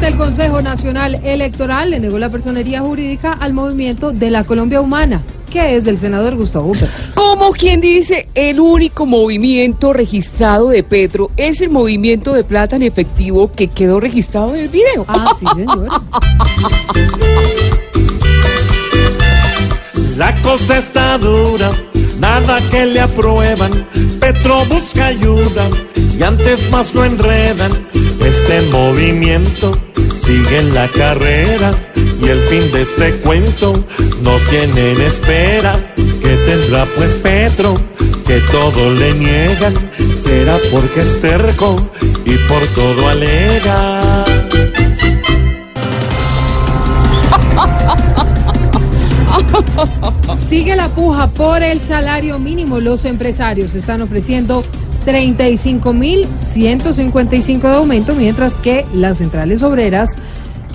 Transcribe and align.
El 0.00 0.16
Consejo 0.16 0.62
Nacional 0.62 1.20
Electoral 1.22 1.90
le 1.90 2.00
negó 2.00 2.18
la 2.18 2.28
personería 2.28 2.80
jurídica 2.80 3.34
al 3.34 3.52
movimiento 3.52 4.10
de 4.10 4.30
la 4.30 4.42
Colombia 4.42 4.80
Humana, 4.80 5.22
que 5.48 5.76
es 5.76 5.84
del 5.84 5.96
senador 5.96 6.34
Gustavo 6.34 6.70
Huber. 6.70 6.88
Como 7.14 7.52
quien 7.52 7.80
dice, 7.80 8.26
el 8.34 8.58
único 8.58 9.06
movimiento 9.06 9.92
registrado 9.92 10.70
de 10.70 10.82
Petro 10.82 11.30
es 11.36 11.60
el 11.60 11.70
movimiento 11.70 12.32
de 12.32 12.42
plata 12.42 12.74
en 12.74 12.82
efectivo 12.82 13.52
que 13.52 13.68
quedó 13.68 14.00
registrado 14.00 14.54
en 14.54 14.62
el 14.62 14.68
video. 14.68 15.04
Ah, 15.06 15.34
sí, 15.38 15.46
señor. 15.54 15.88
La 20.16 20.40
cosa 20.42 20.78
está 20.78 21.18
dura, 21.18 21.70
nada 22.18 22.58
que 22.70 22.86
le 22.86 23.00
aprueban. 23.00 23.86
Petro 24.18 24.64
busca 24.64 25.06
ayuda 25.06 25.68
y 26.18 26.22
antes 26.22 26.68
más 26.70 26.92
lo 26.94 27.04
enredan. 27.04 27.86
Este 28.32 28.62
movimiento 28.70 29.78
sigue 30.14 30.58
en 30.58 30.74
la 30.74 30.88
carrera 30.88 31.74
y 32.20 32.28
el 32.28 32.40
fin 32.48 32.72
de 32.72 32.80
este 32.80 33.12
cuento 33.16 33.84
nos 34.22 34.42
tiene 34.46 34.92
en 34.92 35.00
espera. 35.02 35.94
¿Qué 36.22 36.36
tendrá 36.46 36.86
pues 36.96 37.14
Petro? 37.16 37.74
Que 38.26 38.40
todo 38.40 38.94
le 38.94 39.12
niegan. 39.14 39.74
Será 40.22 40.58
porque 40.70 41.00
es 41.00 41.20
terco 41.20 41.76
y 42.24 42.36
por 42.48 42.66
todo 42.68 43.08
alega. 43.08 44.00
Sigue 50.48 50.74
la 50.76 50.88
puja 50.88 51.26
por 51.28 51.62
el 51.62 51.80
salario 51.80 52.38
mínimo. 52.38 52.80
Los 52.80 53.04
empresarios 53.04 53.74
están 53.74 54.00
ofreciendo 54.02 54.64
35.155 55.04 57.60
de 57.60 57.76
aumento, 57.76 58.14
mientras 58.14 58.56
que 58.56 58.86
las 58.94 59.18
centrales 59.18 59.62
obreras 59.62 60.16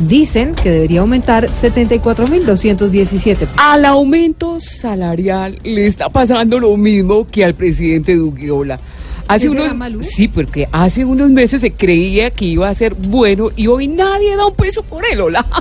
dicen 0.00 0.54
que 0.54 0.70
debería 0.70 1.00
aumentar 1.00 1.48
74.217. 1.48 3.48
Al 3.56 3.84
aumento 3.84 4.60
salarial 4.60 5.58
le 5.64 5.86
está 5.86 6.08
pasando 6.08 6.60
lo 6.60 6.76
mismo 6.76 7.26
que 7.26 7.44
al 7.44 7.54
presidente 7.54 8.14
Duguiola. 8.14 8.78
Hace 9.28 9.48
¿Ese 9.48 9.56
era 9.56 9.72
unos, 9.72 10.06
sí, 10.06 10.28
porque 10.28 10.68
hace 10.70 11.04
unos 11.04 11.28
meses 11.30 11.60
se 11.60 11.72
creía 11.72 12.30
que 12.30 12.44
iba 12.44 12.68
a 12.68 12.74
ser 12.74 12.94
bueno 12.94 13.48
y 13.56 13.66
hoy 13.66 13.88
nadie 13.88 14.36
da 14.36 14.46
un 14.46 14.54
peso 14.54 14.84
por 14.84 15.04
él, 15.04 15.20
hola. 15.20 15.44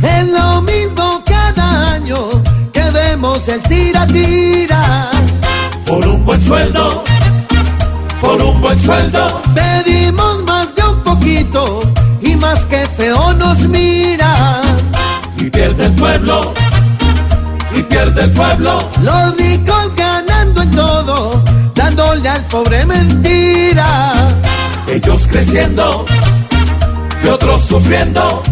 Es 0.00 0.28
lo 0.28 0.62
mismo 0.62 0.97
el 3.24 3.62
tira 3.62 4.06
tira. 4.06 5.10
Por 5.86 6.06
un 6.06 6.24
buen 6.24 6.40
sueldo, 6.46 7.02
por 8.20 8.40
un 8.40 8.60
buen 8.60 8.78
sueldo. 8.80 9.42
Pedimos 9.54 10.44
más 10.44 10.72
de 10.76 10.84
un 10.84 11.02
poquito 11.02 11.82
y 12.20 12.36
más 12.36 12.64
que 12.66 12.86
feo 12.96 13.32
nos 13.34 13.58
mira. 13.60 14.62
Y 15.36 15.50
pierde 15.50 15.86
el 15.86 15.92
pueblo, 15.94 16.54
y 17.74 17.82
pierde 17.82 18.22
el 18.22 18.30
pueblo. 18.30 18.88
Los 19.02 19.36
ricos 19.36 19.94
ganando 19.96 20.62
en 20.62 20.70
todo, 20.70 21.42
dándole 21.74 22.28
al 22.28 22.44
pobre 22.46 22.86
mentira. 22.86 24.28
Ellos 24.86 25.26
creciendo 25.28 26.04
y 27.24 27.26
otros 27.26 27.64
sufriendo. 27.64 28.42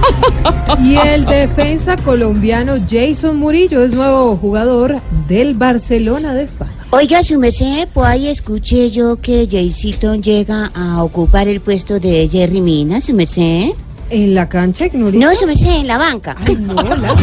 Y 0.82 0.96
el 0.96 1.24
defensa 1.26 1.96
colombiano 1.96 2.74
Jason 2.88 3.36
Murillo 3.36 3.82
es 3.82 3.92
nuevo 3.92 4.36
jugador 4.36 5.00
del 5.28 5.54
Barcelona 5.54 6.32
de 6.32 6.44
España. 6.44 6.72
Oiga, 6.90 7.22
su 7.22 7.38
merced, 7.38 7.88
pues 7.92 8.06
ahí 8.06 8.28
escuché 8.28 8.88
yo 8.90 9.16
que 9.20 9.46
Jaycito 9.50 10.14
llega 10.16 10.70
a 10.74 11.02
ocupar 11.02 11.48
el 11.48 11.60
puesto 11.60 12.00
de 12.00 12.28
Jerry 12.30 12.60
Mina, 12.60 13.00
su 13.00 13.12
merced. 13.14 13.70
En 14.10 14.34
la 14.34 14.48
cancha, 14.48 14.86
Ignorita. 14.86 15.24
No, 15.24 15.34
su 15.36 15.46
merced, 15.46 15.70
en 15.70 15.86
la 15.86 15.98
banca. 15.98 16.34
Ay, 16.44 16.56
no, 16.56 16.74
la- 16.74 17.14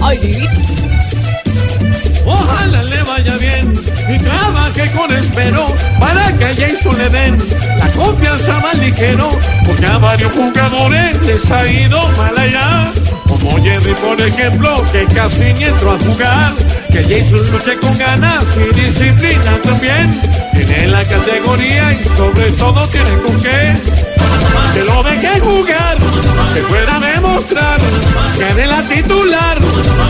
Ay, 0.02 0.18
divino. 0.18 0.50
Ojalá 2.24 2.82
le 2.82 3.02
vaya 3.04 3.36
bien 3.36 3.74
y 4.14 4.18
trabaje 4.18 4.90
con 4.96 5.12
espero 5.12 5.64
para 6.00 6.15
que 6.38 6.54
Jason 6.54 6.98
le 6.98 7.08
den 7.08 7.38
la 7.78 7.88
confianza 7.92 8.58
más 8.60 8.78
ligero, 8.78 9.28
porque 9.64 9.86
a 9.86 9.98
varios 9.98 10.32
jugadores 10.32 11.26
les 11.26 11.50
ha 11.50 11.66
ido 11.66 12.08
mal 12.16 12.38
allá. 12.38 12.92
Como 13.26 13.62
Jerry, 13.62 13.94
por 13.94 14.20
ejemplo, 14.20 14.84
que 14.92 15.04
casi 15.06 15.52
ni 15.54 15.64
entró 15.64 15.92
a 15.92 15.98
jugar. 15.98 16.52
Que 16.90 17.02
Jason 17.02 17.50
luche 17.50 17.76
con 17.78 17.96
ganas 17.98 18.44
y 18.56 18.74
disciplina 18.74 19.58
también. 19.62 20.10
Tiene 20.54 20.88
la 20.88 21.04
categoría 21.04 21.92
y 21.92 21.96
sobre 22.16 22.50
todo 22.52 22.86
tiene 22.88 23.14
con 23.24 23.42
qué. 23.42 23.74
Que 24.74 24.84
lo 24.84 25.02
deje 25.02 25.40
jugar, 25.40 25.96
que 26.54 26.60
pueda 26.62 26.98
demostrar, 27.00 27.80
que 28.38 28.54
de 28.54 28.66
la 28.66 28.82
titular, 28.82 29.58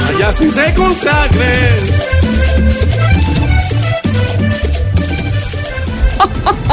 allá 0.09 0.33
sí 0.33 0.51
se 0.51 0.75
consagre. 0.75 1.77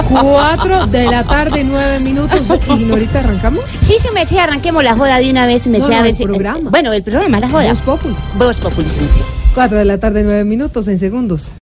Cuatro 0.09 0.87
de 0.87 1.05
la 1.05 1.23
tarde, 1.23 1.63
nueve 1.63 1.99
minutos. 1.99 2.41
Ignorita, 2.67 3.19
¿arrancamos? 3.19 3.63
Sí, 3.81 3.95
su 3.99 4.11
merced, 4.13 4.37
arranquemos 4.37 4.83
la 4.83 4.95
joda 4.95 5.17
de 5.17 5.29
una 5.29 5.45
vez, 5.45 5.63
su 5.63 5.69
merced, 5.69 5.89
No, 5.89 5.93
no, 5.95 5.99
a 5.99 6.03
ver 6.03 6.11
el 6.11 6.17
si... 6.17 6.23
programa. 6.23 6.69
Bueno, 6.69 6.91
el 6.93 7.03
programa, 7.03 7.39
la 7.39 7.49
joda. 7.49 7.69
Voz 7.73 7.79
Populi. 7.81 8.15
Voz 8.37 8.59
Populi, 8.59 8.89
su 8.89 9.01
merced. 9.01 9.21
Cuatro 9.55 9.77
de 9.77 9.85
la 9.85 9.99
tarde, 9.99 10.23
nueve 10.23 10.43
minutos 10.43 10.87
en 10.87 10.99
segundos. 10.99 11.53